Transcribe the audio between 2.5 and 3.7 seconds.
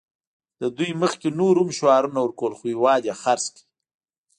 خو هېواد یې خرڅ کړ